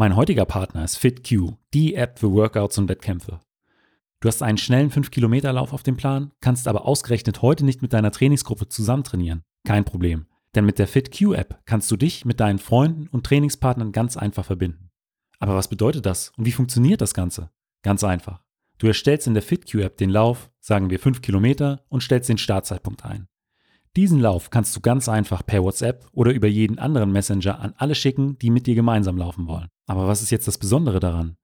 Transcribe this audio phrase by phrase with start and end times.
[0.00, 3.38] Mein heutiger Partner ist FitQ, die App für Workouts und Wettkämpfe.
[4.20, 8.10] Du hast einen schnellen 5-Kilometer-Lauf auf dem Plan, kannst aber ausgerechnet heute nicht mit deiner
[8.10, 9.42] Trainingsgruppe zusammen trainieren.
[9.66, 10.24] Kein Problem.
[10.54, 14.88] Denn mit der FitQ-App kannst du dich mit deinen Freunden und Trainingspartnern ganz einfach verbinden.
[15.38, 17.50] Aber was bedeutet das und wie funktioniert das Ganze?
[17.82, 18.42] Ganz einfach.
[18.78, 23.04] Du erstellst in der FitQ-App den Lauf, sagen wir 5 Kilometer, und stellst den Startzeitpunkt
[23.04, 23.28] ein.
[23.96, 27.96] Diesen Lauf kannst du ganz einfach per WhatsApp oder über jeden anderen Messenger an alle
[27.96, 29.66] schicken, die mit dir gemeinsam laufen wollen.
[29.86, 31.36] Aber was ist jetzt das Besondere daran?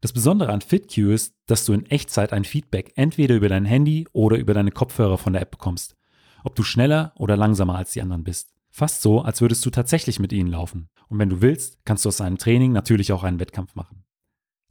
[0.00, 4.08] Das Besondere an FitQ ist, dass du in Echtzeit ein Feedback entweder über dein Handy
[4.12, 5.94] oder über deine Kopfhörer von der App bekommst.
[6.42, 8.52] Ob du schneller oder langsamer als die anderen bist.
[8.68, 10.88] Fast so, als würdest du tatsächlich mit ihnen laufen.
[11.06, 14.02] Und wenn du willst, kannst du aus einem Training natürlich auch einen Wettkampf machen.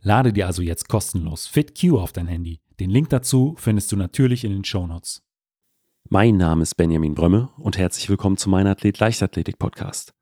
[0.01, 2.59] Lade dir also jetzt kostenlos FitQ auf dein Handy.
[2.81, 5.23] Den Link dazu findest du natürlich in den Show Notes.
[6.13, 10.13] Mein Name ist Benjamin Brömme und herzlich willkommen zu meinem Athlet Leichtathletik Podcast.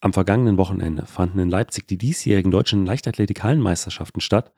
[0.00, 4.52] Am vergangenen Wochenende fanden in Leipzig die diesjährigen deutschen Leichtathletik-Hallenmeisterschaften statt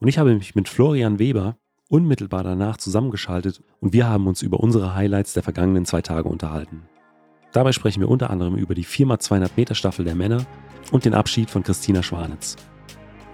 [0.00, 1.56] und ich habe mich mit Florian Weber
[1.88, 6.82] unmittelbar danach zusammengeschaltet und wir haben uns über unsere Highlights der vergangenen zwei Tage unterhalten.
[7.52, 10.44] Dabei sprechen wir unter anderem über die 4x200 Meter Staffel der Männer
[10.90, 12.56] und den Abschied von Christina Schwanitz.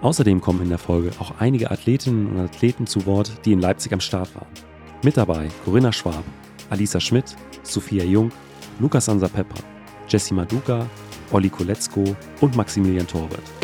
[0.03, 3.91] Außerdem kommen in der Folge auch einige Athletinnen und Athleten zu Wort, die in Leipzig
[3.91, 4.45] am Start waren.
[5.03, 6.23] Mit dabei Corinna Schwab,
[6.71, 8.31] Alisa Schmidt, Sophia Jung,
[8.79, 9.61] Lukas Sansa Pepper,
[10.07, 10.87] Jessie Maduka,
[11.31, 12.03] Olli Koletzko
[12.39, 13.60] und Maximilian Torwart.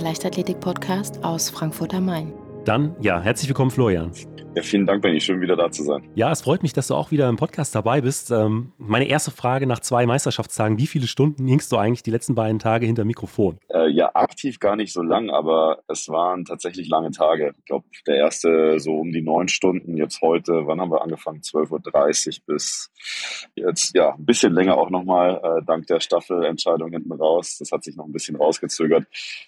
[0.00, 2.47] Leichtathletik-Podcast aus Frankfurt am Main.
[2.68, 4.12] Dann, ja, herzlich willkommen, Florian.
[4.54, 5.20] Ja, vielen Dank, Benny.
[5.20, 6.10] Schön, wieder da zu sein.
[6.14, 8.30] Ja, es freut mich, dass du auch wieder im Podcast dabei bist.
[8.30, 10.78] Ähm, meine erste Frage nach zwei Meisterschaftstagen.
[10.78, 13.58] Wie viele Stunden hingst du eigentlich die letzten beiden Tage hinter Mikrofon?
[13.68, 17.54] Äh, ja, aktiv gar nicht so lang, aber es waren tatsächlich lange Tage.
[17.58, 19.96] Ich glaube, der erste so um die neun Stunden.
[19.96, 21.40] Jetzt heute, wann haben wir angefangen?
[21.40, 22.90] 12.30 Uhr bis
[23.54, 27.58] jetzt, ja, ein bisschen länger auch nochmal, äh, dank der Staffelentscheidung hinten raus.
[27.58, 29.06] Das hat sich noch ein bisschen rausgezögert.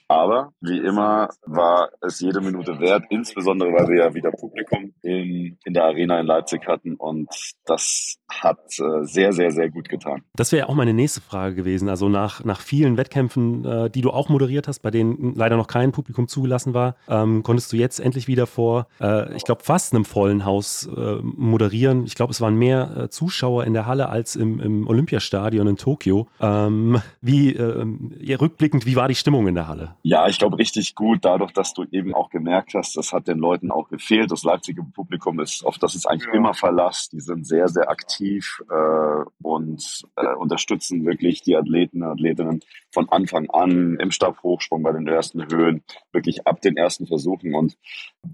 [0.08, 5.58] Aber wie immer war es jede Minute wert, insbesondere weil wir ja wieder Publikum in,
[5.64, 6.94] in der Arena in Leipzig hatten.
[6.94, 7.28] Und
[7.66, 10.22] das hat äh, sehr, sehr, sehr gut getan.
[10.34, 11.88] Das wäre auch meine nächste Frage gewesen.
[11.88, 15.66] Also nach, nach vielen Wettkämpfen, äh, die du auch moderiert hast, bei denen leider noch
[15.66, 19.92] kein Publikum zugelassen war, ähm, konntest du jetzt endlich wieder vor, äh, ich glaube, fast
[19.92, 22.04] einem vollen Haus äh, moderieren.
[22.04, 25.76] Ich glaube, es waren mehr äh, Zuschauer in der Halle als im, im Olympiastadion in
[25.76, 26.28] Tokio.
[26.40, 29.96] Ähm, wie, ähm, ja, rückblickend, wie war die Stimmung in der Halle?
[30.02, 33.38] Ja, ich glaube, richtig gut, dadurch, dass du eben auch gemerkt hast, das hat den
[33.38, 34.30] Leuten auch gefehlt.
[34.30, 36.38] Das Leipziger Publikum ist, auf das ist eigentlich ja.
[36.38, 37.08] immer Verlass.
[37.08, 42.60] Die sind sehr, sehr aktiv äh, und äh, unterstützen wirklich die Athleten und Athletinnen
[42.92, 47.54] von Anfang an im Stabhochsprung bei den ersten Höhen, wirklich ab den ersten Versuchen.
[47.54, 47.78] Und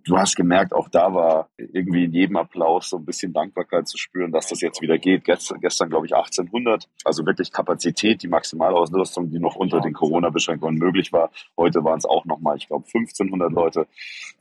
[0.05, 3.99] du hast gemerkt, auch da war irgendwie in jedem Applaus so ein bisschen Dankbarkeit zu
[3.99, 5.25] spüren, dass das jetzt wieder geht.
[5.25, 6.89] Gestern, gestern glaube ich, 1800.
[7.05, 11.31] Also wirklich Kapazität, die Maximalausrüstung, die noch unter den Corona-Beschränkungen möglich war.
[11.57, 13.87] Heute waren es auch nochmal, ich glaube, 1500 Leute.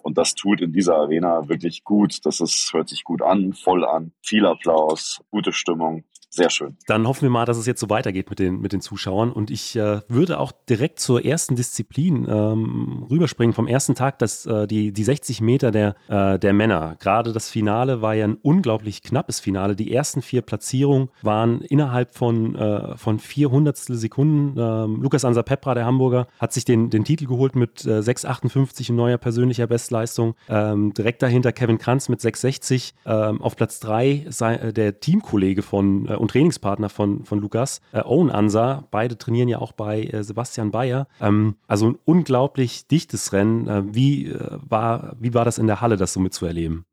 [0.02, 2.26] Und das tut in dieser Arena wirklich gut.
[2.26, 4.12] Das ist, hört sich gut an, voll an.
[4.22, 6.04] Viel Applaus, gute Stimmung.
[6.36, 6.76] Sehr schön.
[6.86, 9.32] Dann hoffen wir mal, dass es jetzt so weitergeht mit den, mit den Zuschauern.
[9.32, 13.54] Und ich äh, würde auch direkt zur ersten Disziplin ähm, rüberspringen.
[13.54, 16.98] Vom ersten Tag, das, äh, die, die 60 Meter der, äh, der Männer.
[17.00, 19.78] Gerade das Finale war ja ein unglaublich knappes Finale.
[19.78, 24.60] Die ersten vier Platzierungen waren innerhalb von, äh, von vier Hundertstel Sekunden.
[24.60, 28.90] Ähm, Lukas Ansa Pepra, der Hamburger, hat sich den, den Titel geholt mit äh, 6,58
[28.90, 30.36] in neuer persönlicher Bestleistung.
[30.50, 32.92] Ähm, direkt dahinter Kevin Kranz mit 6,60.
[33.06, 37.82] Ähm, auf Platz drei sei, äh, der Teamkollege von äh, und Trainingspartner von, von Lukas,
[37.92, 38.84] äh, Owen Ansa.
[38.90, 41.08] Beide trainieren ja auch bei äh, Sebastian Bayer.
[41.22, 43.68] Ähm, also ein unglaublich dichtes Rennen.
[43.68, 46.86] Äh, wie, äh, war, wie war das in der Halle, das so mitzuerleben?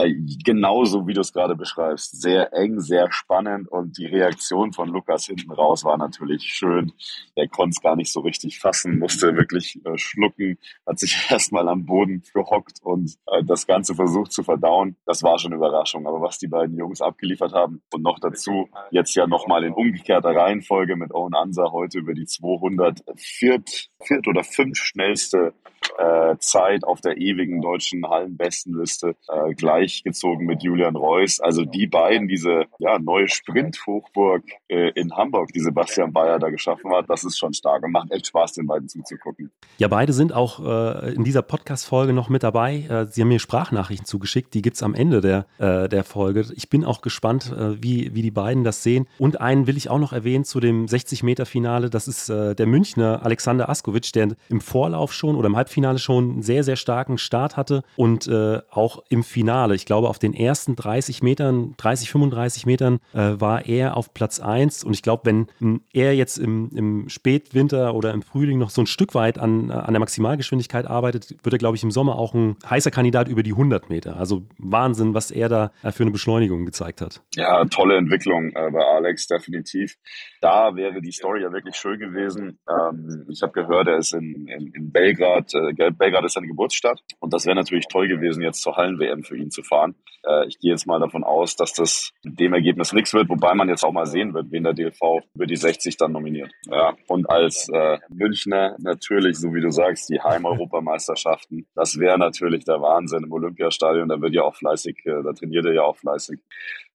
[0.00, 2.20] Äh, genauso wie du es gerade beschreibst.
[2.20, 6.92] Sehr eng, sehr spannend und die Reaktion von Lukas hinten raus war natürlich schön.
[7.34, 11.68] Er konnte es gar nicht so richtig fassen, musste wirklich äh, schlucken, hat sich erstmal
[11.68, 14.96] am Boden gehockt und äh, das Ganze versucht zu verdauen.
[15.04, 16.06] Das war schon eine Überraschung.
[16.06, 20.34] Aber was die beiden Jungs abgeliefert haben und noch dazu jetzt ja nochmal in umgekehrter
[20.34, 23.90] Reihenfolge mit Owen Ansa heute über die 200 viert
[24.26, 25.52] oder fünf schnellste
[25.98, 31.40] äh, Zeit auf der ewigen deutschen Hallenbestenliste äh, gleichgezogen mit Julian Reuss.
[31.40, 36.92] Also die beiden, diese ja, neue Sprint-Hochburg äh, in Hamburg, die Sebastian Bayer da geschaffen
[36.92, 39.50] hat, das ist schon stark und macht echt Spaß, den beiden zuzugucken.
[39.78, 42.86] Ja, beide sind auch äh, in dieser Podcast-Folge noch mit dabei.
[42.88, 46.44] Äh, sie haben mir Sprachnachrichten zugeschickt, die gibt es am Ende der, äh, der Folge.
[46.54, 49.06] Ich bin auch gespannt, wie, wie die beiden das sehen.
[49.18, 51.90] Und einen will ich auch noch erwähnen zu dem 60-Meter-Finale.
[51.90, 56.42] Das ist der Münchner Alexander Askovic, der im Vorlauf schon oder im Halbfinale schon einen
[56.42, 59.74] sehr, sehr starken Start hatte und äh, auch im Finale.
[59.74, 64.84] Ich glaube, auf den ersten 30 Metern, 30, 35 Metern war er auf Platz 1.
[64.84, 68.82] Und ich glaube, wenn m, er jetzt im, im Spätwinter oder im Frühling noch so
[68.82, 72.34] ein Stück weit an, an der Maximalgeschwindigkeit arbeitet, wird er, glaube ich, im Sommer auch
[72.34, 74.16] ein heißer Kandidat über die 100 Meter.
[74.16, 77.22] Also Wahnsinn, was er da für eine Beschleunigung gezeigt hat.
[77.34, 79.96] Ja, tolle Entwicklung äh, bei Alex, definitiv.
[80.40, 82.58] Da wäre die Story ja wirklich schön gewesen.
[82.68, 85.52] Ähm, ich habe gehört, er ist in, in, in Belgrad.
[85.68, 87.00] Äh, Belgrad ist seine Geburtsstadt.
[87.18, 89.94] Und das wäre natürlich toll gewesen, jetzt zur Hallen-WM für ihn zu fahren.
[90.26, 93.54] Äh, ich gehe jetzt mal davon aus, dass das mit dem Ergebnis nichts wird, wobei
[93.54, 95.00] man jetzt auch mal sehen wird, wen der DLV
[95.34, 96.50] über die 60 dann nominiert.
[96.70, 102.64] Ja, und als äh, Münchner natürlich, so wie du sagst, die Heim-Europameisterschaften, das wäre natürlich
[102.64, 104.08] der Wahnsinn im Olympiastadion.
[104.08, 106.40] Da wird ja auch fleißig, äh, da trainiert er ja auch fleißig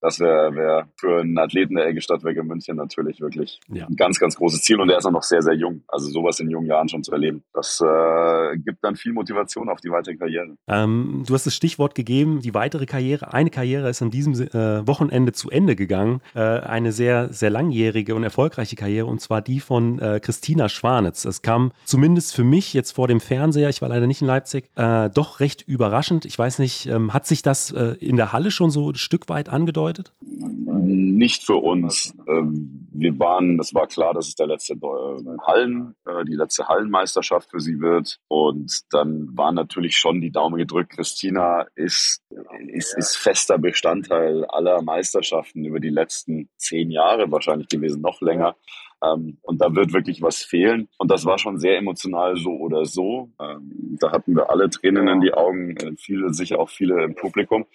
[0.01, 3.87] das wäre wär für einen Athleten der Elge Stadtwerke München natürlich wirklich ja.
[3.87, 4.79] ein ganz, ganz großes Ziel.
[4.79, 5.83] Und er ist auch noch sehr, sehr jung.
[5.87, 9.81] Also sowas in jungen Jahren schon zu erleben, das äh, gibt dann viel Motivation auf
[9.81, 10.55] die weitere Karriere.
[10.67, 13.33] Ähm, du hast das Stichwort gegeben, die weitere Karriere.
[13.33, 16.21] Eine Karriere ist an diesem äh, Wochenende zu Ende gegangen.
[16.35, 21.25] Äh, eine sehr, sehr langjährige und erfolgreiche Karriere und zwar die von äh, Christina Schwanitz.
[21.25, 24.69] Es kam zumindest für mich jetzt vor dem Fernseher, ich war leider nicht in Leipzig,
[24.75, 26.25] äh, doch recht überraschend.
[26.25, 29.29] Ich weiß nicht, ähm, hat sich das äh, in der Halle schon so ein Stück
[29.29, 29.84] weit angedeutet?
[29.85, 30.11] Bedeutet?
[30.21, 32.13] Nicht für uns.
[32.27, 36.67] Ähm, wir waren, es war klar, dass es der letzte äh, Hallen, äh, die letzte
[36.67, 38.19] Hallenmeisterschaft für sie wird.
[38.27, 40.91] Und dann waren natürlich schon die Daumen gedrückt.
[40.91, 42.21] Christina ist,
[42.67, 48.55] ist, ist fester Bestandteil aller Meisterschaften über die letzten zehn Jahre wahrscheinlich gewesen, noch länger.
[49.03, 50.87] Ähm, und da wird wirklich was fehlen.
[50.97, 53.29] Und das war schon sehr emotional so oder so.
[53.39, 57.15] Ähm, da hatten wir alle Tränen in die Augen, äh, viele, sicher auch viele im
[57.15, 57.65] Publikum.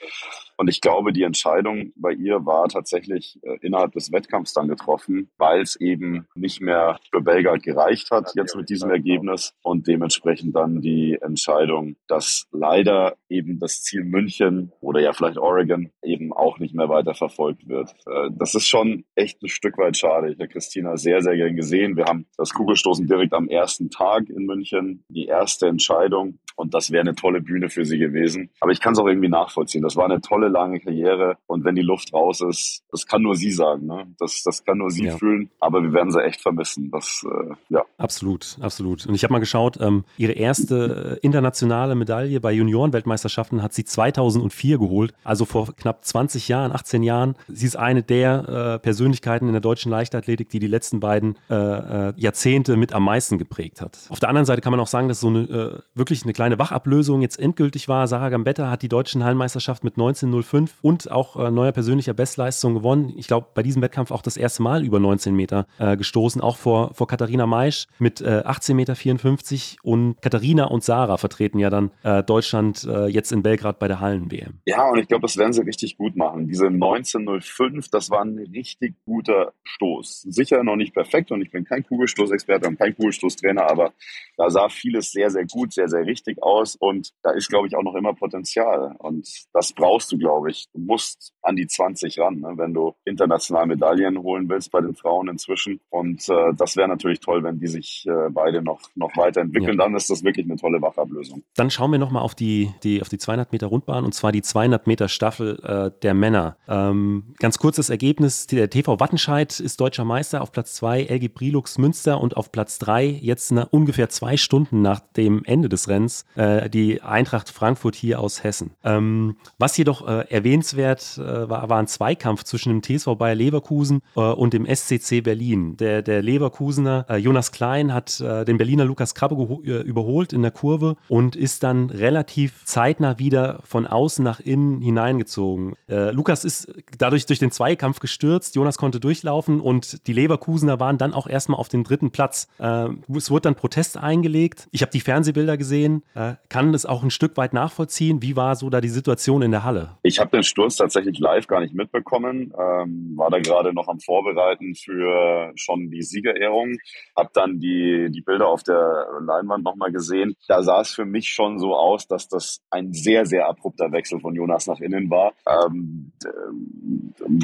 [0.61, 5.31] Und ich glaube, die Entscheidung bei ihr war tatsächlich äh, innerhalb des Wettkampfs dann getroffen,
[5.39, 9.55] weil es eben nicht mehr für Belgrad gereicht hat, jetzt mit diesem Ergebnis.
[9.62, 15.93] Und dementsprechend dann die Entscheidung, dass leider eben das Ziel München oder ja vielleicht Oregon
[16.03, 17.95] eben auch nicht mehr weiter verfolgt wird.
[18.07, 20.31] Äh, das ist schon echt ein Stück weit schade.
[20.31, 21.97] Ich habe Christina sehr, sehr gern gesehen.
[21.97, 26.39] Wir haben das Kugelstoßen direkt am ersten Tag in München, die erste Entscheidung.
[26.55, 28.51] Und das wäre eine tolle Bühne für sie gewesen.
[28.61, 29.83] Aber ich kann es auch irgendwie nachvollziehen.
[29.83, 33.37] Das war eine tolle lange Karriere und wenn die Luft raus ist, das kann nur
[33.37, 34.06] sie sagen, ne?
[34.19, 35.17] Das, das kann nur sie ja.
[35.17, 36.91] fühlen, aber wir werden sie echt vermissen.
[36.91, 37.85] Das, äh, ja.
[37.99, 39.06] Absolut, absolut.
[39.06, 43.85] Und ich habe mal geschaut, ähm, ihre erste äh, internationale Medaille bei Juniorenweltmeisterschaften hat sie
[43.85, 47.37] 2004 geholt, also vor knapp 20 Jahren, 18 Jahren.
[47.49, 51.55] Sie ist eine der äh, Persönlichkeiten in der deutschen Leichtathletik, die die letzten beiden äh,
[51.55, 53.99] äh, Jahrzehnte mit am meisten geprägt hat.
[54.08, 56.58] Auf der anderen Seite kann man auch sagen, dass so eine äh, wirklich eine kleine
[56.58, 58.06] Wachablösung jetzt endgültig war.
[58.06, 62.75] Sarah Gambetta hat die deutschen Hallenmeisterschaft mit 19 05 und auch äh, neuer persönlicher Bestleistung
[62.75, 63.12] gewonnen.
[63.16, 66.56] Ich glaube, bei diesem Wettkampf auch das erste Mal über 19 Meter äh, gestoßen, auch
[66.56, 71.90] vor, vor Katharina Maisch mit äh, 18,54 Meter und Katharina und Sarah vertreten ja dann
[72.02, 74.60] äh, Deutschland äh, jetzt in Belgrad bei der Hallen-WM.
[74.66, 76.46] Ja, und ich glaube, das werden sie richtig gut machen.
[76.46, 80.22] Diese 1905, das war ein richtig guter Stoß.
[80.28, 83.92] Sicher noch nicht perfekt und ich bin kein Kugelstoßexperte und kein Kugelstoßtrainer, aber
[84.37, 87.76] da sah vieles sehr, sehr gut, sehr, sehr richtig aus und da ist, glaube ich,
[87.76, 90.67] auch noch immer Potenzial und das brauchst du, glaube glaube ich.
[90.73, 94.95] Du musst an die 20 ran, ne, wenn du international Medaillen holen willst bei den
[94.95, 95.81] Frauen inzwischen.
[95.90, 99.78] Und äh, das wäre natürlich toll, wenn die sich äh, beide noch, noch weiterentwickeln.
[99.78, 99.85] Ja.
[99.85, 101.43] Dann ist das wirklich eine tolle Wachablösung.
[101.57, 104.43] Dann schauen wir nochmal auf die, die, auf die 200 Meter Rundbahn und zwar die
[104.43, 106.57] 200 Meter Staffel äh, der Männer.
[106.69, 108.47] Ähm, ganz kurzes Ergebnis.
[108.47, 112.78] Der TV Wattenscheid ist deutscher Meister auf Platz 2, LG Brilux Münster und auf Platz
[112.78, 117.95] 3 jetzt na, ungefähr zwei Stunden nach dem Ende des Rennens äh, die Eintracht Frankfurt
[117.95, 118.73] hier aus Hessen.
[118.85, 124.02] Ähm, was jedoch äh, erwähnenswert äh, war, war ein Zweikampf zwischen dem TSV Bayer Leverkusen
[124.17, 125.76] äh, und dem SCC Berlin.
[125.76, 130.43] Der, der Leverkusener äh, Jonas Klein hat äh, den Berliner Lukas Krabbe äh, überholt in
[130.43, 135.75] der Kurve und ist dann relativ zeitnah wieder von außen nach innen hineingezogen.
[135.87, 141.14] Lukas ist dadurch durch den Zweikampf gestürzt, Jonas konnte durchlaufen und die Leverkusener waren dann
[141.14, 142.49] auch erstmal auf dem dritten Platz.
[142.59, 144.69] es wurde dann Protest eingelegt.
[144.71, 146.02] Ich habe die Fernsehbilder gesehen,
[146.49, 148.23] kann das auch ein Stück weit nachvollziehen.
[148.23, 149.97] Wie war so da die Situation in der Halle?
[150.02, 154.00] Ich habe den Sturz tatsächlich live gar nicht mitbekommen, ähm, war da gerade noch am
[154.00, 156.76] Vorbereiten für schon die Siegerehrung,
[157.16, 160.35] habe dann die, die Bilder auf der Leinwand nochmal gesehen.
[160.49, 164.21] Da sah es für mich schon so aus, dass das ein sehr, sehr abrupter Wechsel
[164.21, 165.33] von Jonas nach innen war.
[165.47, 166.12] Ähm,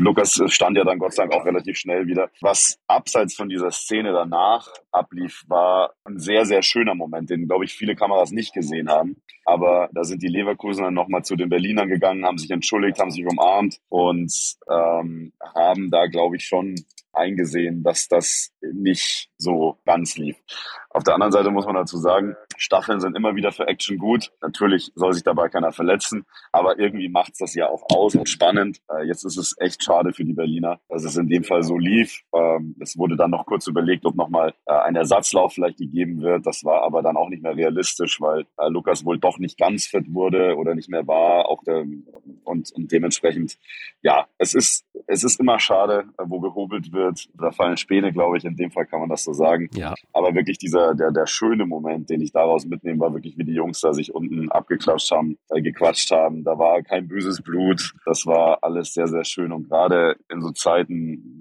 [0.01, 2.31] Lukas stand ja dann Gott sei Dank auch relativ schnell wieder.
[2.41, 7.65] Was abseits von dieser Szene danach ablief, war ein sehr, sehr schöner Moment, den, glaube
[7.65, 9.17] ich, viele Kameras nicht gesehen haben.
[9.45, 13.27] Aber da sind die Leverkusener nochmal zu den Berlinern gegangen, haben sich entschuldigt, haben sich
[13.27, 14.33] umarmt und
[14.71, 16.77] ähm, haben da, glaube ich, schon
[17.17, 20.37] eingesehen, dass das nicht so ganz lief.
[20.91, 24.33] Auf der anderen Seite muss man dazu sagen, Staffeln sind immer wieder für Action gut.
[24.41, 28.29] Natürlich soll sich dabei keiner verletzen, aber irgendwie macht es das ja auch aus und
[28.29, 28.79] spannend.
[28.91, 31.77] Äh, jetzt ist es echt schade für die Berliner, dass es in dem Fall so
[31.77, 32.23] lief.
[32.35, 36.47] Ähm, es wurde dann noch kurz überlegt, ob nochmal äh, ein Ersatzlauf vielleicht gegeben wird.
[36.47, 39.87] Das war aber dann auch nicht mehr realistisch, weil äh, Lukas wohl doch nicht ganz
[39.87, 41.47] fit wurde oder nicht mehr war.
[41.51, 41.85] Auch der,
[42.47, 43.59] und, und dementsprechend,
[44.03, 47.29] ja, es ist, es ist immer schade, wo gehobelt wird.
[47.35, 48.45] Da fallen Späne, glaube ich.
[48.45, 49.69] In dem Fall kann man das so sagen.
[49.75, 49.95] Ja.
[50.13, 53.55] Aber wirklich dieser der, der schöne Moment, den ich daraus mitnehme, war wirklich, wie die
[53.55, 56.45] Jungs da sich unten abgeklatscht haben, äh, gequatscht haben.
[56.45, 57.95] Da war kein böses Blut.
[58.05, 59.53] Das war alles sehr, sehr schön.
[59.53, 61.36] Und gerade in so Zeiten,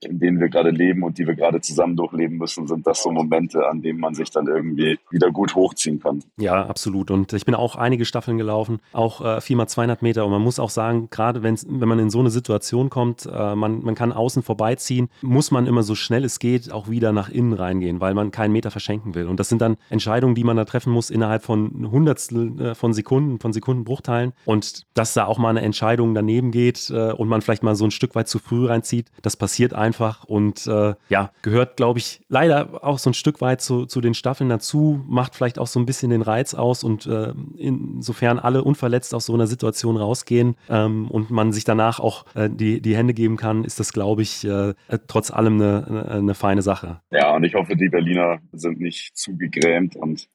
[0.00, 3.10] in denen wir gerade leben und die wir gerade zusammen durchleben müssen, sind das so
[3.10, 6.22] Momente, an denen man sich dann irgendwie wieder gut hochziehen kann.
[6.36, 7.10] Ja, absolut.
[7.10, 10.24] Und ich bin auch einige Staffeln gelaufen, auch äh, 4x200 Meter.
[10.24, 13.82] Und man muss auch sagen, gerade wenn man in so eine Situation kommt, äh, man,
[13.82, 17.52] man kann außen vorbeiziehen, muss man immer so schnell es geht auch wieder nach innen
[17.52, 19.26] reingehen, weil man keinen Meter verschenken will.
[19.26, 22.92] Und das sind dann Entscheidungen, die man da treffen muss innerhalb von Hundertstel äh, von
[22.92, 24.32] Sekunden, von Sekundenbruchteilen.
[24.44, 27.84] Und dass da auch mal eine Entscheidung daneben geht äh, und man vielleicht mal so
[27.84, 29.43] ein Stück weit zu früh reinzieht, das passiert
[29.74, 34.00] einfach und äh, ja, gehört, glaube ich, leider auch so ein Stück weit zu, zu
[34.00, 38.38] den Staffeln dazu, macht vielleicht auch so ein bisschen den Reiz aus und äh, insofern
[38.38, 42.80] alle unverletzt aus so einer Situation rausgehen ähm, und man sich danach auch äh, die,
[42.80, 44.74] die Hände geben kann, ist das, glaube ich, äh,
[45.06, 47.00] trotz allem eine, eine, eine feine Sache.
[47.10, 50.28] Ja, und ich hoffe, die Berliner sind nicht zu gegrämt und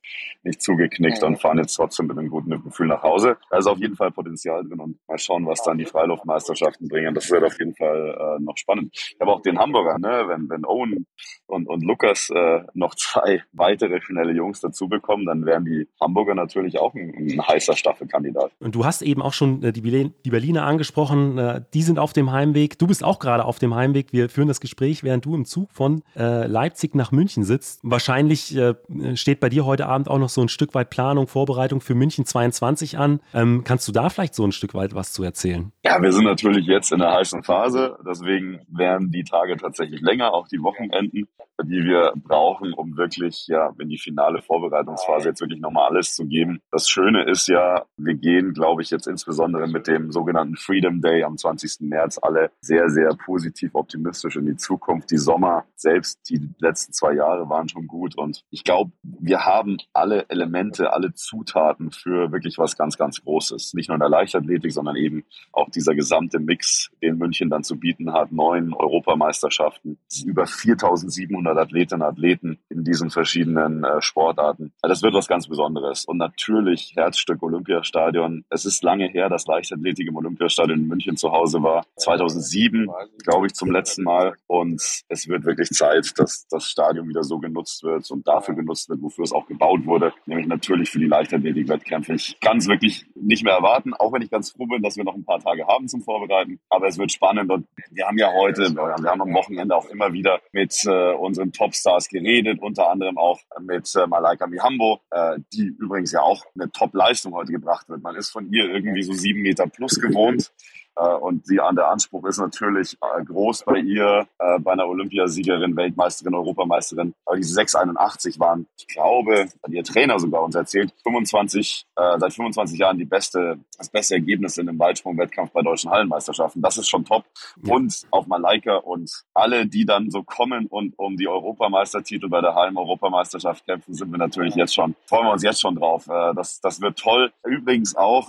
[0.44, 3.38] nicht zugeknickt und fahren jetzt trotzdem mit einem guten Gefühl nach Hause.
[3.50, 7.14] Da ist auf jeden Fall Potenzial drin und mal schauen, was dann die Freiluftmeisterschaften bringen.
[7.14, 8.96] Das wird auf jeden Fall äh, noch spannend.
[9.14, 10.26] Ich habe auch den Hamburger, ne?
[10.28, 11.06] wenn, wenn Owen
[11.48, 16.36] und, und Lukas äh, noch zwei weitere schnelle Jungs dazu bekommen, dann wären die Hamburger
[16.36, 18.52] natürlich auch ein, ein heißer Staffelkandidat.
[18.60, 22.14] Und du hast eben auch schon äh, die, die Berliner angesprochen, äh, die sind auf
[22.14, 22.78] dem Heimweg.
[22.78, 24.14] Du bist auch gerade auf dem Heimweg.
[24.14, 27.80] Wir führen das Gespräch, während du im Zug von äh, Leipzig nach München sitzt.
[27.84, 28.76] Wahrscheinlich äh,
[29.16, 32.26] steht bei dir heute Abend auch noch so ein Stück weit Planung, Vorbereitung für München
[32.26, 33.22] 22 an.
[33.34, 35.72] Ähm, kannst du da vielleicht so ein Stück weit was zu erzählen?
[35.84, 37.98] Ja, wir sind natürlich jetzt in der heißen Phase.
[38.06, 41.28] Deswegen werden die Tage tatsächlich länger, auch die Wochenenden
[41.64, 46.26] die wir brauchen, um wirklich ja in die finale Vorbereitungsphase jetzt wirklich nochmal alles zu
[46.26, 46.62] geben.
[46.72, 51.24] Das Schöne ist ja, wir gehen, glaube ich, jetzt insbesondere mit dem sogenannten Freedom Day
[51.24, 51.82] am 20.
[51.82, 55.12] März alle sehr, sehr positiv optimistisch in die Zukunft.
[55.12, 59.78] Die Sommer, selbst die letzten zwei Jahre waren schon gut und ich glaube, wir haben
[59.94, 63.74] alle Elemente, alle Zutaten für wirklich was ganz, ganz Großes.
[63.74, 67.80] Nicht nur in der Leichtathletik, sondern eben auch dieser gesamte Mix, den München dann zu
[67.80, 68.32] bieten hat.
[68.32, 74.74] Neun Europameisterschaften, über 4700 100 Athletinnen und Athleten in diesen verschiedenen äh, Sportarten.
[74.82, 76.06] Das wird was ganz Besonderes.
[76.06, 78.46] Und natürlich Herzstück Olympiastadion.
[78.50, 81.86] Es ist lange her, dass Leichtathletik im Olympiastadion in München zu Hause war.
[81.98, 82.88] 2007,
[83.24, 84.36] glaube ich, zum letzten Mal.
[84.48, 88.90] Und es wird wirklich Zeit, dass das Stadion wieder so genutzt wird und dafür genutzt
[88.90, 90.14] wird, wofür es auch gebaut wurde.
[90.26, 92.14] Nämlich natürlich für die Leichtathletik-Wettkämpfe.
[92.14, 95.04] Ich kann es wirklich nicht mehr erwarten, auch wenn ich ganz froh bin, dass wir
[95.04, 96.60] noch ein paar Tage haben zum Vorbereiten.
[96.70, 100.14] Aber es wird spannend und wir haben ja heute, wir haben am Wochenende auch immer
[100.14, 105.68] wieder mit äh, unseren Topstars geredet, unter anderem auch mit äh, Malaika Mihambo, äh, die
[105.80, 108.02] übrigens ja auch eine Top-Leistung heute gebracht wird.
[108.02, 110.52] Man ist von ihr irgendwie so sieben Meter plus gewohnt.
[111.00, 114.88] Äh, und sie an der Anspruch ist natürlich äh, groß bei ihr, äh, bei einer
[114.88, 117.14] Olympiasiegerin, Weltmeisterin, Europameisterin.
[117.26, 122.80] Aber diese 681 waren, ich glaube, hat ihr Trainer sogar uns erzählt, 25, seit 25
[122.80, 126.62] Jahren die beste, das beste Ergebnis in einem Weitsprung-Wettkampf bei deutschen Hallenmeisterschaften.
[126.62, 127.26] Das ist schon top.
[127.64, 127.74] Ja.
[127.74, 132.56] Und auch Malaika und alle, die dann so kommen und um die Europameistertitel bei der
[132.56, 136.06] Hallen-Europameisterschaft kämpfen, sind wir natürlich jetzt schon, freuen wir uns jetzt schon drauf.
[136.08, 137.32] Das, das wird toll.
[137.46, 138.28] Übrigens auch,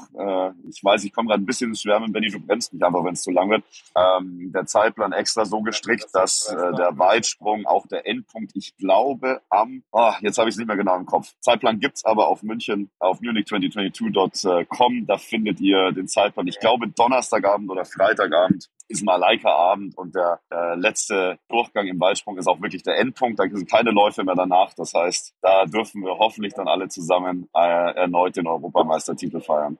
[0.68, 3.14] ich weiß, ich komme gerade ein bisschen ins Schwärmen, Benny, du bremst mich einfach, wenn
[3.14, 3.64] es zu lang wird.
[3.96, 9.40] Ähm, der Zeitplan extra so gestrickt, dass äh, der Weitsprung auch der Endpunkt, ich glaube,
[9.48, 11.32] am, oh, jetzt habe ich es nicht mehr genau im Kopf.
[11.40, 15.06] Zeitplan gibt's aber auf München, auf munich2022.com.
[15.06, 16.46] Da findet ihr den Zeitplan.
[16.46, 22.48] Ich glaube, Donnerstagabend oder Freitagabend ist Malaika-Abend und der äh, letzte Durchgang im Weitsprung ist
[22.48, 23.38] auch wirklich der Endpunkt.
[23.38, 24.74] Da sind keine Läufe mehr danach.
[24.74, 29.78] Das heißt, da dürfen wir hoffentlich dann alle zusammen äh, erneut den Europameistertitel feiern.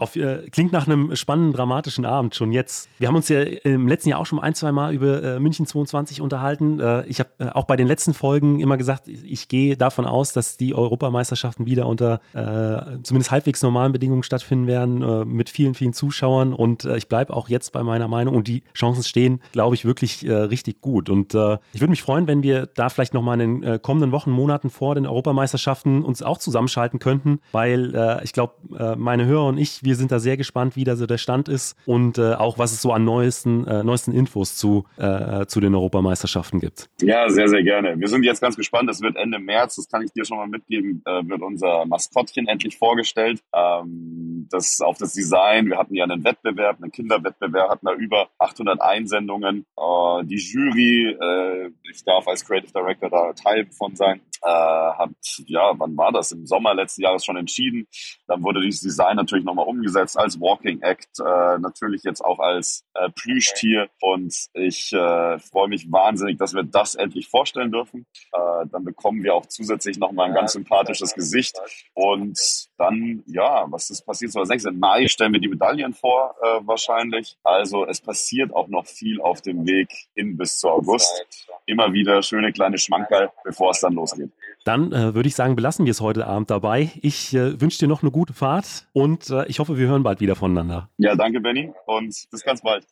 [0.00, 2.88] Auf, äh, klingt nach einem spannenden, dramatischen Abend schon jetzt.
[2.98, 5.66] Wir haben uns ja im letzten Jahr auch schon ein, zwei Mal über äh, München
[5.66, 6.80] 22 unterhalten.
[6.80, 10.32] Äh, ich habe äh, auch bei den letzten Folgen immer gesagt, ich gehe davon aus,
[10.32, 15.74] dass die Europameisterschaften wieder unter äh, zumindest halbwegs normalen Bedingungen stattfinden werden, äh, mit vielen,
[15.74, 16.54] vielen Zuschauern.
[16.54, 18.34] Und ich bleibe auch jetzt bei meiner Meinung.
[18.34, 21.10] Und die Chancen stehen, glaube ich, wirklich richtig gut.
[21.10, 24.70] Und ich würde mich freuen, wenn wir da vielleicht nochmal in den kommenden Wochen, Monaten
[24.70, 28.54] vor den Europameisterschaften uns auch zusammenschalten könnten, weil ich glaube,
[28.96, 31.48] meine Hörer und ich, wir wir sind da sehr gespannt, wie da so der Stand
[31.48, 35.58] ist und äh, auch was es so an neuesten, äh, neuesten Infos zu, äh, zu
[35.58, 36.88] den Europameisterschaften gibt.
[37.02, 37.98] Ja, sehr, sehr gerne.
[37.98, 38.88] Wir sind jetzt ganz gespannt.
[38.88, 42.46] Es wird Ende März, das kann ich dir schon mal mitgeben, äh, wird unser Maskottchen
[42.46, 43.40] endlich vorgestellt.
[43.52, 45.66] Ähm, das auf das Design.
[45.66, 49.66] Wir hatten ja einen Wettbewerb, einen Kinderwettbewerb, hatten da über 800 Einsendungen.
[49.76, 55.10] Äh, die Jury, äh, ich darf als Creative Director da Teil von sein, äh, hat,
[55.46, 56.32] ja, wann war das?
[56.32, 57.86] Im Sommer letzten Jahres schon entschieden.
[58.26, 62.84] Dann wurde dieses Design natürlich nochmal umgesetzt als Walking Act, äh, natürlich jetzt auch als
[62.94, 63.88] äh, Plüschtier.
[64.00, 68.06] Und ich äh, freue mich wahnsinnig, dass wir das endlich vorstellen dürfen.
[68.32, 71.56] Äh, dann bekommen wir auch zusätzlich nochmal ein ganz sympathisches Gesicht.
[71.94, 72.38] Und
[72.78, 74.32] dann, ja, was ist passiert?
[74.32, 77.36] So, Im Mai stellen wir die Medaillen vor, äh, wahrscheinlich.
[77.42, 81.26] Also es passiert auch noch viel auf dem Weg hin bis zu August.
[81.66, 84.29] Immer wieder schöne kleine Schmankerl, bevor es dann losgeht.
[84.64, 86.90] Dann äh, würde ich sagen, belassen wir es heute Abend dabei.
[87.02, 90.20] Ich äh, wünsche dir noch eine gute Fahrt und äh, ich hoffe, wir hören bald
[90.20, 90.90] wieder voneinander.
[90.98, 92.86] Ja, danke, Benny, und bis ganz bald.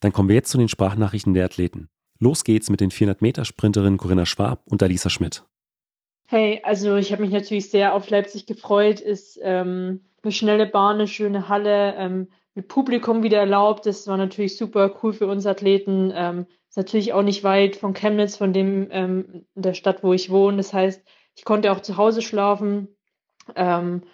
[0.00, 1.88] Dann kommen wir jetzt zu den Sprachnachrichten der Athleten.
[2.18, 5.44] Los geht's mit den 400-Meter-Sprinterinnen Corinna Schwab und Alisa Schmidt.
[6.26, 9.00] Hey, also ich habe mich natürlich sehr auf Leipzig gefreut.
[9.00, 13.86] Ist ähm, eine schnelle Bahn, eine schöne Halle, ähm, mit Publikum wieder erlaubt.
[13.86, 16.12] Das war natürlich super cool für uns Athleten.
[16.14, 20.30] Ähm, ist natürlich auch nicht weit von Chemnitz, von dem ähm, der Stadt, wo ich
[20.30, 20.56] wohne.
[20.56, 21.02] Das heißt,
[21.34, 22.88] ich konnte auch zu Hause schlafen.
[23.56, 24.04] Ähm,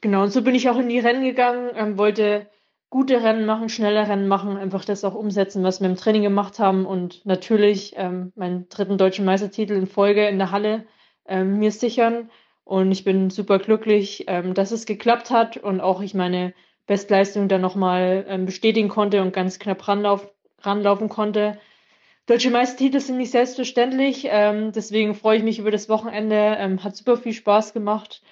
[0.00, 2.50] genau, und so bin ich auch in die Rennen gegangen, ähm, wollte
[2.90, 6.58] gute Rennen machen, schnelle Rennen machen, einfach das auch umsetzen, was wir im Training gemacht
[6.58, 10.86] haben und natürlich ähm, meinen dritten deutschen Meistertitel in Folge in der Halle
[11.26, 12.28] ähm, mir sichern.
[12.64, 16.54] Und ich bin super glücklich, ähm, dass es geklappt hat und auch ich meine
[16.86, 20.28] Bestleistung dann nochmal ähm, bestätigen konnte und ganz knapp ranlauf,
[20.62, 21.56] ranlaufen konnte.
[22.30, 26.36] Deutsche Meistertitel sind nicht selbstverständlich, ähm, deswegen freue ich mich über das Wochenende.
[26.60, 28.22] Ähm, hat super viel Spaß gemacht.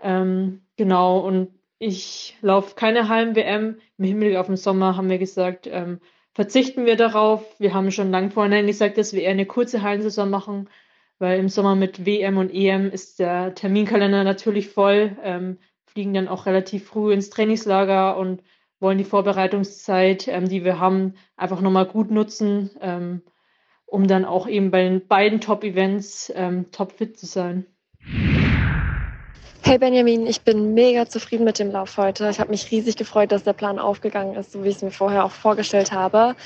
[0.00, 1.48] Ähm, genau, und
[1.80, 3.80] ich laufe keine Hallen-WM.
[3.98, 5.98] Im Hinblick auf den Sommer haben wir gesagt, ähm,
[6.34, 7.42] verzichten wir darauf.
[7.58, 10.68] Wir haben schon lang vorhin gesagt, dass wir eher eine kurze Hallensaison machen,
[11.18, 16.28] weil im Sommer mit WM und EM ist der Terminkalender natürlich voll, ähm, fliegen dann
[16.28, 18.40] auch relativ früh ins Trainingslager und
[18.78, 22.70] wollen die Vorbereitungszeit, ähm, die wir haben, einfach nochmal gut nutzen.
[23.90, 27.66] Um dann auch eben bei den beiden Top-Events ähm, topfit zu sein.
[29.68, 32.30] Hey Benjamin, ich bin mega zufrieden mit dem Lauf heute.
[32.30, 34.90] Ich habe mich riesig gefreut, dass der Plan aufgegangen ist, so wie ich es mir
[34.90, 36.36] vorher auch vorgestellt habe.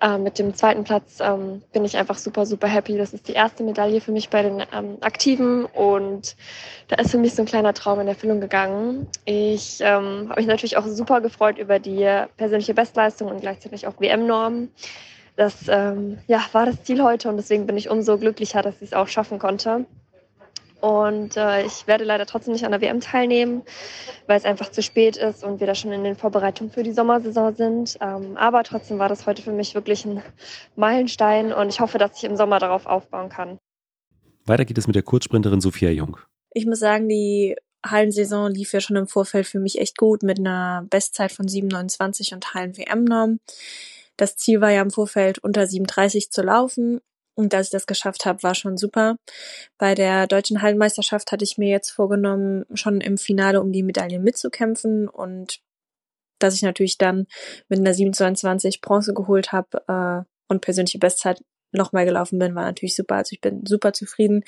[0.00, 2.96] Ähm, mit dem zweiten Platz ähm, bin ich einfach super, super happy.
[2.96, 6.36] Das ist die erste Medaille für mich bei den ähm, Aktiven und
[6.88, 9.08] da ist für mich so ein kleiner Traum in Erfüllung gegangen.
[9.26, 12.08] Ich ähm, habe mich natürlich auch super gefreut über die
[12.38, 14.70] persönliche Bestleistung und gleichzeitig auch WM-Normen
[15.36, 18.88] das ähm, ja, war das Ziel heute und deswegen bin ich umso glücklicher, dass ich
[18.88, 19.86] es auch schaffen konnte.
[20.80, 23.62] Und äh, ich werde leider trotzdem nicht an der WM teilnehmen,
[24.26, 26.92] weil es einfach zu spät ist und wir da schon in den Vorbereitungen für die
[26.92, 27.98] Sommersaison sind.
[28.00, 30.22] Ähm, aber trotzdem war das heute für mich wirklich ein
[30.76, 33.58] Meilenstein und ich hoffe, dass ich im Sommer darauf aufbauen kann.
[34.46, 36.16] Weiter geht es mit der Kurzsprinterin Sophia Jung.
[36.52, 40.38] Ich muss sagen, die Hallensaison lief ja schon im Vorfeld für mich echt gut mit
[40.38, 43.38] einer Bestzeit von 7,29 und Hallen-WM-Norm.
[44.20, 47.00] Das Ziel war ja im Vorfeld unter 37 zu laufen.
[47.34, 49.16] Und dass ich das geschafft habe, war schon super.
[49.78, 54.22] Bei der deutschen Hallenmeisterschaft hatte ich mir jetzt vorgenommen, schon im Finale um die Medaillen
[54.22, 55.60] mitzukämpfen und
[56.38, 57.26] dass ich natürlich dann
[57.68, 62.94] mit einer 27 Bronze geholt habe äh, und persönliche Bestzeit nochmal gelaufen bin, war natürlich
[62.94, 63.16] super.
[63.16, 64.44] Also ich bin super zufrieden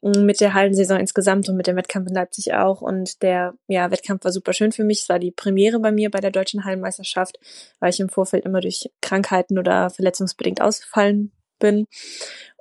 [0.00, 2.80] mit der Hallensaison insgesamt und mit dem Wettkampf in Leipzig auch.
[2.80, 5.00] Und der ja, Wettkampf war super schön für mich.
[5.00, 7.38] Es war die Premiere bei mir bei der deutschen Hallenmeisterschaft,
[7.80, 11.86] weil ich im Vorfeld immer durch Krankheiten oder verletzungsbedingt ausgefallen bin.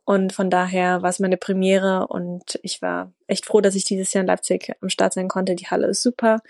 [0.06, 4.14] Und von daher war es meine Premiere und ich war echt froh, dass ich dieses
[4.14, 5.56] Jahr in Leipzig am Start sein konnte.
[5.56, 6.42] Die Halle ist super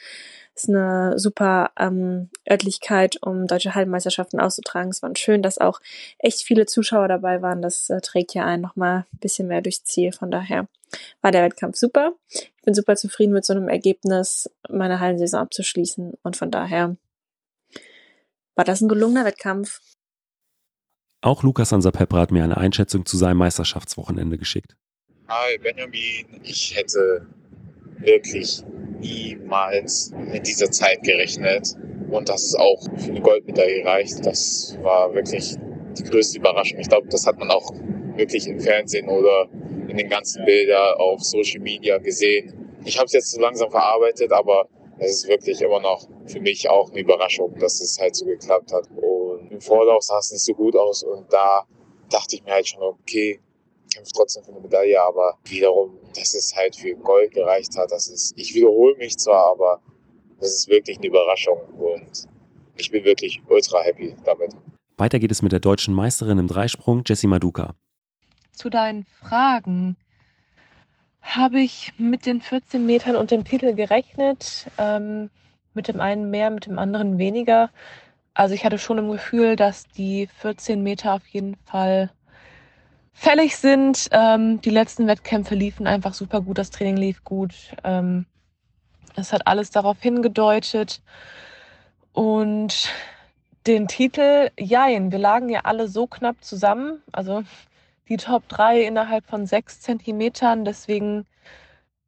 [0.55, 4.89] ist eine super ähm, Örtlichkeit, um deutsche Hallenmeisterschaften auszutragen.
[4.89, 5.81] Es war schön, dass auch
[6.17, 7.61] echt viele Zuschauer dabei waren.
[7.61, 10.13] Das äh, trägt ja einen nochmal ein bisschen mehr durchs Ziel.
[10.13, 10.67] Von daher
[11.21, 12.13] war der Wettkampf super.
[12.29, 16.13] Ich bin super zufrieden mit so einem Ergebnis, meine Hallensaison abzuschließen.
[16.23, 16.95] Und von daher
[18.55, 19.81] war das ein gelungener Wettkampf.
[21.19, 24.77] Auch Lukas Ansapepper hat mir eine Einschätzung zu seinem Meisterschaftswochenende geschickt.
[25.27, 27.25] Hi Benjamin, ich hätte
[27.99, 28.63] wirklich
[28.99, 31.75] niemals in dieser Zeit gerechnet.
[32.09, 35.55] Und dass es auch für eine Goldmedaille reicht, das war wirklich
[35.97, 36.79] die größte Überraschung.
[36.79, 37.71] Ich glaube, das hat man auch
[38.15, 39.47] wirklich im Fernsehen oder
[39.87, 42.53] in den ganzen Bildern auf Social Media gesehen.
[42.85, 44.67] Ich habe es jetzt so langsam verarbeitet, aber
[44.99, 48.71] es ist wirklich immer noch für mich auch eine Überraschung, dass es halt so geklappt
[48.71, 48.87] hat.
[48.95, 51.65] Und im Vorlauf sah es nicht so gut aus und da
[52.09, 53.39] dachte ich mir halt schon, okay,
[53.95, 58.07] kämpft trotzdem für eine Medaille, aber wiederum, dass es halt für Gold gereicht hat, das
[58.07, 59.81] ist, ich wiederhole mich zwar, aber
[60.39, 62.27] das ist wirklich eine Überraschung und
[62.75, 64.53] ich bin wirklich ultra happy damit.
[64.97, 67.75] Weiter geht es mit der deutschen Meisterin im Dreisprung, Jessie Maduka.
[68.51, 69.95] Zu deinen Fragen
[71.21, 74.67] habe ich mit den 14 Metern und dem Titel gerechnet.
[74.77, 75.29] Ähm,
[75.73, 77.69] mit dem einen mehr, mit dem anderen weniger.
[78.33, 82.11] Also ich hatte schon im Gefühl, dass die 14 Meter auf jeden Fall
[83.15, 84.09] fällig sind.
[84.11, 87.55] Ähm, die letzten Wettkämpfe liefen einfach super gut, das Training lief gut.
[87.83, 88.27] Ähm,
[89.15, 91.01] es hat alles darauf hingedeutet.
[92.11, 92.89] Und
[93.65, 97.01] den Titel, jein, wir lagen ja alle so knapp zusammen.
[97.11, 97.43] Also
[98.09, 100.65] die Top 3 innerhalb von sechs Zentimetern.
[100.65, 101.25] Deswegen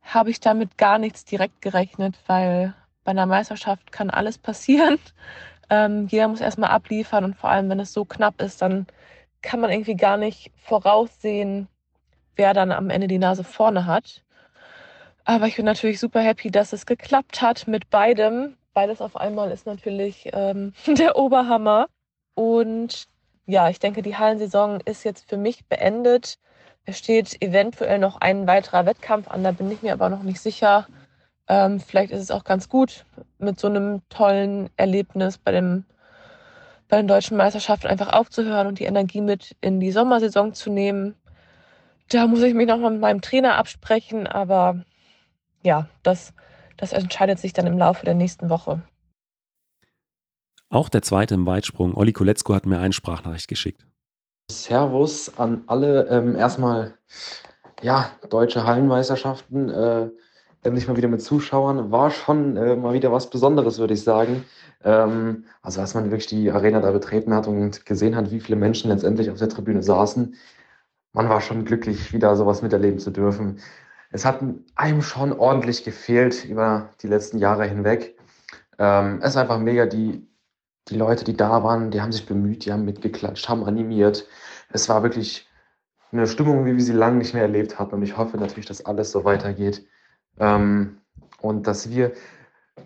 [0.01, 4.99] habe ich damit gar nichts direkt gerechnet, weil bei einer Meisterschaft kann alles passieren.
[5.69, 8.87] Ähm, jeder muss erstmal abliefern und vor allem, wenn es so knapp ist, dann
[9.47, 11.69] kann man irgendwie gar nicht voraussehen,
[12.35, 14.21] wer dann am Ende die Nase vorne hat.
[15.23, 18.57] Aber ich bin natürlich super happy, dass es geklappt hat mit beidem.
[18.73, 21.87] Beides auf einmal ist natürlich ähm, der Oberhammer.
[22.35, 23.05] Und
[23.45, 26.37] ja, ich denke, die Hallensaison ist jetzt für mich beendet.
[26.83, 30.41] Es steht eventuell noch ein weiterer Wettkampf an, da bin ich mir aber noch nicht
[30.41, 30.87] sicher.
[31.47, 33.05] Ähm, vielleicht ist es auch ganz gut,
[33.39, 35.85] mit so einem tollen Erlebnis bei dem
[36.87, 41.15] bei den deutschen Meisterschaften einfach aufzuhören und die Energie mit in die Sommersaison zu nehmen.
[42.09, 44.85] Da muss ich mich noch mal mit meinem Trainer absprechen, aber
[45.63, 46.33] ja, das,
[46.77, 48.81] das entscheidet sich dann im Laufe der nächsten Woche.
[50.69, 53.85] Auch der zweite im Weitsprung, Olli Koletzko, hat mir eine Sprachnachricht geschickt.
[54.49, 56.07] Servus an alle.
[56.07, 56.97] Ähm, erstmal,
[57.81, 59.69] ja, deutsche Hallenmeisterschaften.
[59.69, 60.09] Äh,
[60.67, 61.91] endlich mal wieder mit Zuschauern.
[61.91, 64.45] War schon äh, mal wieder was Besonderes, würde ich sagen.
[64.83, 68.57] Ähm, also als man wirklich die Arena da betreten hat und gesehen hat, wie viele
[68.57, 70.35] Menschen letztendlich auf der Tribüne saßen,
[71.13, 73.59] man war schon glücklich, wieder sowas miterleben zu dürfen.
[74.11, 74.41] Es hat
[74.75, 78.17] einem schon ordentlich gefehlt über die letzten Jahre hinweg.
[78.79, 80.27] Ähm, es ist einfach mega, die,
[80.89, 84.27] die Leute, die da waren, die haben sich bemüht, die haben mitgeklatscht, haben animiert.
[84.71, 85.47] Es war wirklich
[86.11, 87.95] eine Stimmung, wie wir sie lange nicht mehr erlebt hatten.
[87.95, 89.85] Und ich hoffe natürlich, dass alles so weitergeht.
[90.39, 90.97] Ähm,
[91.41, 92.13] und dass wir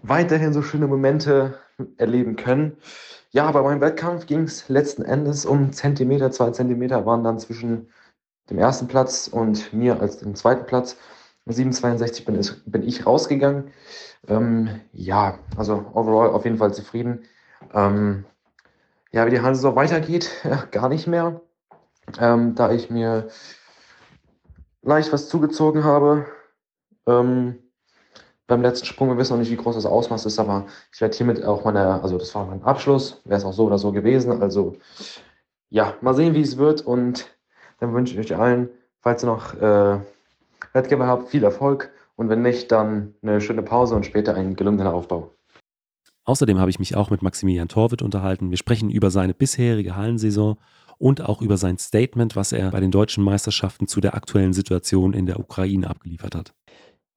[0.03, 1.59] weiterhin so schöne Momente
[1.97, 2.77] erleben können.
[3.31, 6.31] Ja, bei meinem Wettkampf ging es letzten Endes um Zentimeter.
[6.31, 7.87] Zwei Zentimeter waren dann zwischen
[8.49, 10.97] dem ersten Platz und mir als dem zweiten Platz.
[11.47, 13.71] 7,62 bin, bin ich rausgegangen.
[14.27, 17.23] Ähm, ja, also overall auf jeden Fall zufrieden.
[17.73, 18.25] Ähm,
[19.11, 21.41] ja, wie die so weitergeht, ja, gar nicht mehr.
[22.19, 23.29] Ähm, da ich mir
[24.81, 26.25] leicht was zugezogen habe.
[27.19, 27.56] Ähm,
[28.52, 29.10] beim letzten Sprung.
[29.10, 32.04] Wir wissen noch nicht, wie groß das Ausmaß ist, aber ich werde hiermit auch meine,
[32.04, 34.41] also das war mein Abschluss, wäre es auch so oder so gewesen.
[34.41, 34.76] Also
[35.69, 37.28] ja, mal sehen, wie es wird und
[37.80, 38.69] dann wünsche ich euch allen,
[39.00, 40.00] falls ihr noch äh,
[40.74, 44.88] Wettkämpfe habt, viel Erfolg und wenn nicht, dann eine schöne Pause und später einen gelungenen
[44.88, 45.32] Aufbau.
[46.26, 48.52] Außerdem habe ich mich auch mit Maximilian Torwitt unterhalten.
[48.52, 50.58] Wir sprechen über seine bisherige Hallensaison
[50.97, 55.13] und auch über sein Statement, was er bei den deutschen Meisterschaften zu der aktuellen Situation
[55.13, 56.54] in der Ukraine abgeliefert hat.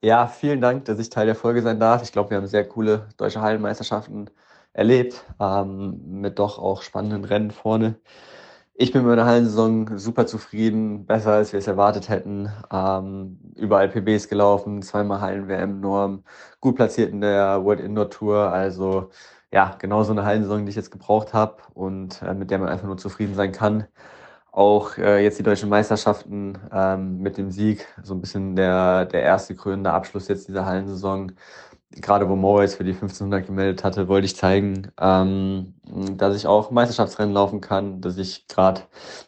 [0.04, 2.02] Ja, vielen Dank, dass ich Teil der Folge sein darf.
[2.02, 4.28] Ich glaube, wir haben sehr coole deutsche Hallenmeisterschaften
[4.74, 7.98] erlebt, ähm, mit doch auch spannenden Rennen vorne.
[8.74, 12.50] Ich bin mit meiner Hallensaison super zufrieden, besser als wir es erwartet hätten.
[12.70, 16.24] Ähm, überall PBs gelaufen, zweimal Hallen-WM-Norm,
[16.60, 18.52] gut platziert in der World Indoor Tour.
[18.52, 19.10] Also
[19.52, 22.68] ja, genau so eine Hallensaison, die ich jetzt gebraucht habe und äh, mit der man
[22.68, 23.86] einfach nur zufrieden sein kann
[24.54, 29.22] auch äh, jetzt die deutschen Meisterschaften ähm, mit dem Sieg, so ein bisschen der, der
[29.22, 31.32] erste krönende Abschluss jetzt dieser Hallensaison.
[31.90, 35.74] Gerade wo Moritz für die 1500 gemeldet hatte, wollte ich zeigen, ähm,
[36.16, 38.82] dass ich auch Meisterschaftsrennen laufen kann, dass ich gerade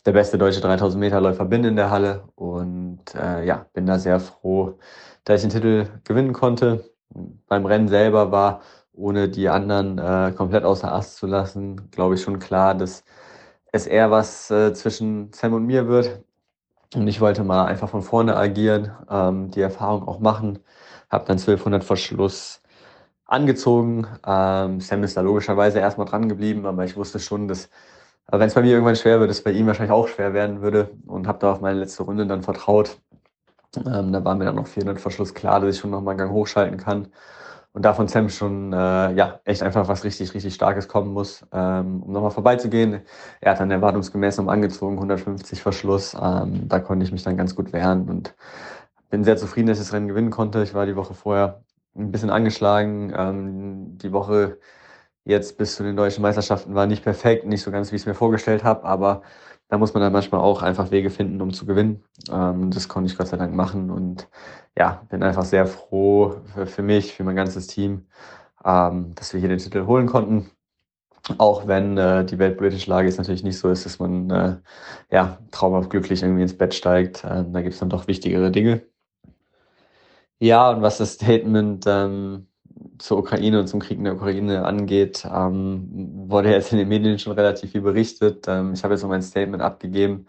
[0.04, 3.98] der beste deutsche 3000 Meter Läufer bin in der Halle und äh, ja, bin da
[3.98, 4.78] sehr froh,
[5.24, 6.84] dass ich den Titel gewinnen konnte.
[7.48, 8.60] Beim Rennen selber war,
[8.92, 13.04] ohne die anderen äh, komplett außer Ast zu lassen, glaube ich schon klar, dass
[13.76, 16.22] es eher was äh, zwischen Sam und mir wird.
[16.94, 20.58] Und ich wollte mal einfach von vorne agieren, ähm, die Erfahrung auch machen.
[21.10, 22.62] Habe dann 1200 Verschluss
[23.26, 24.06] angezogen.
[24.26, 27.68] Ähm, Sam ist da logischerweise erstmal dran geblieben, aber ich wusste schon, dass
[28.28, 30.90] wenn es bei mir irgendwann schwer wird, es bei ihm wahrscheinlich auch schwer werden würde
[31.06, 32.98] und habe da auf meine letzte Runde dann vertraut.
[33.76, 36.32] Ähm, da war mir dann noch 400 Verschluss klar, dass ich schon nochmal einen Gang
[36.32, 37.08] hochschalten kann.
[37.76, 42.02] Und davon Sam schon, äh, ja, echt einfach was richtig, richtig Starkes kommen muss, ähm,
[42.02, 43.02] um nochmal vorbeizugehen.
[43.42, 46.14] Er hat dann erwartungsgemäß noch angezogen, 150 Verschluss.
[46.18, 48.34] Ähm, da konnte ich mich dann ganz gut wehren und
[49.10, 50.62] bin sehr zufrieden, dass ich das Rennen gewinnen konnte.
[50.62, 53.12] Ich war die Woche vorher ein bisschen angeschlagen.
[53.14, 54.58] Ähm, die Woche
[55.24, 58.06] jetzt bis zu den deutschen Meisterschaften war nicht perfekt, nicht so ganz, wie ich es
[58.06, 59.20] mir vorgestellt habe, aber
[59.68, 62.04] da muss man dann manchmal auch einfach Wege finden, um zu gewinnen.
[62.30, 64.28] Ähm, das konnte ich Gott sei Dank machen und
[64.76, 68.06] ja, bin einfach sehr froh für, für mich, für mein ganzes Team,
[68.64, 70.50] ähm, dass wir hier den Titel holen konnten.
[71.38, 74.56] Auch wenn äh, die weltpolitische Lage jetzt natürlich nicht so ist, dass man äh,
[75.10, 77.24] ja, traumhaft glücklich irgendwie ins Bett steigt.
[77.24, 78.82] Äh, da gibt es dann doch wichtigere Dinge.
[80.38, 82.46] Ja, und was das Statement ähm,
[82.98, 85.88] zur Ukraine und zum Krieg in der Ukraine angeht, ähm,
[86.28, 88.46] wurde jetzt in den Medien schon relativ viel berichtet.
[88.48, 90.26] Ähm, ich habe jetzt noch mein Statement abgegeben.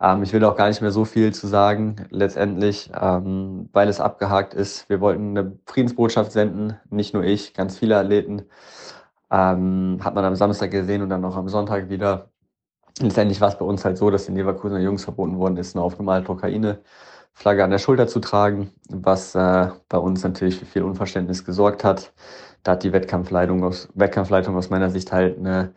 [0.00, 4.00] Ähm, ich will auch gar nicht mehr so viel zu sagen, letztendlich, ähm, weil es
[4.00, 4.88] abgehakt ist.
[4.88, 8.42] Wir wollten eine Friedensbotschaft senden, nicht nur ich, ganz viele Athleten.
[9.30, 12.30] Ähm, hat man am Samstag gesehen und dann auch am Sonntag wieder.
[13.00, 15.84] Letztendlich war es bei uns halt so, dass den Leverkusener Jungs verboten worden ist, eine
[15.84, 16.80] aufgemalte Ukraine
[17.34, 21.84] Flagge an der Schulter zu tragen, was äh, bei uns natürlich für viel Unverständnis gesorgt
[21.84, 22.12] hat.
[22.62, 25.74] Da hat die Wettkampfleitung aus, Wettkampfleitung aus meiner Sicht halt eine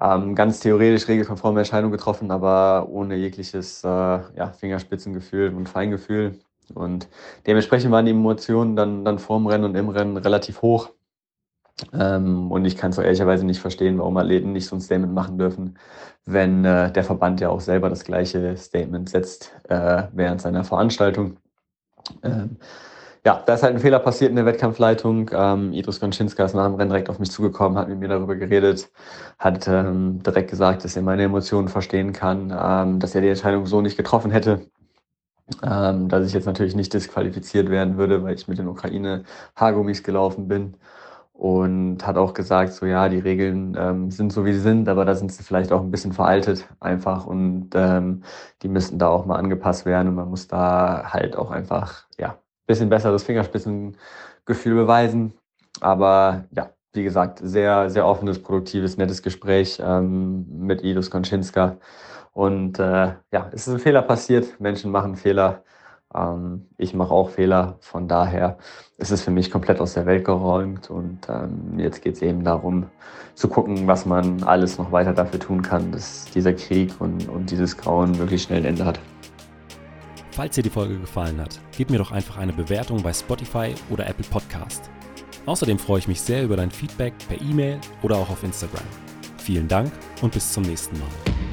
[0.00, 6.38] ähm, ganz theoretisch regelkonforme Entscheidung getroffen, aber ohne jegliches äh, ja, Fingerspitzengefühl und Feingefühl.
[6.74, 7.08] Und
[7.46, 10.90] dementsprechend waren die Emotionen dann, dann vorm Rennen und im Rennen relativ hoch.
[11.92, 15.38] Ähm, und ich kann es ehrlicherweise nicht verstehen, warum Athleten nicht so ein Statement machen
[15.38, 15.78] dürfen,
[16.24, 21.36] wenn äh, der Verband ja auch selber das gleiche Statement setzt äh, während seiner Veranstaltung.
[22.22, 22.58] Ähm,
[23.26, 25.30] ja, da ist halt ein Fehler passiert in der Wettkampfleitung.
[25.32, 28.36] Ähm, Idris Gonczynska ist nach dem Rennen direkt auf mich zugekommen, hat mit mir darüber
[28.36, 28.90] geredet,
[29.38, 33.66] hat ähm, direkt gesagt, dass er meine Emotionen verstehen kann, ähm, dass er die Entscheidung
[33.66, 34.66] so nicht getroffen hätte.
[35.62, 40.48] Ähm, dass ich jetzt natürlich nicht disqualifiziert werden würde, weil ich mit den Ukraine-Haargummis gelaufen
[40.48, 40.76] bin
[41.34, 45.04] und hat auch gesagt, so ja, die Regeln ähm, sind so wie sie sind, aber
[45.04, 48.22] da sind sie vielleicht auch ein bisschen veraltet einfach und ähm,
[48.62, 52.38] die müssten da auch mal angepasst werden und man muss da halt auch einfach ja
[52.66, 55.34] bisschen besseres Fingerspitzengefühl beweisen.
[55.80, 61.78] Aber ja, wie gesagt, sehr sehr offenes, produktives, nettes Gespräch ähm, mit Idus Konczynska
[62.32, 65.64] und äh, ja, es ist ein Fehler passiert, Menschen machen Fehler
[66.14, 68.58] ähm, ich mache auch Fehler, von daher
[68.98, 72.44] ist es für mich komplett aus der Welt geräumt und ähm, jetzt geht es eben
[72.44, 72.86] darum
[73.34, 77.50] zu gucken, was man alles noch weiter dafür tun kann, dass dieser Krieg und, und
[77.50, 79.00] dieses Grauen wirklich schnell ein Ende hat.
[80.30, 84.06] Falls dir die Folge gefallen hat, gib mir doch einfach eine Bewertung bei Spotify oder
[84.06, 84.90] Apple Podcast.
[85.46, 88.86] Außerdem freue ich mich sehr über dein Feedback per E-Mail oder auch auf Instagram.
[89.38, 91.43] Vielen Dank und bis zum nächsten Mal.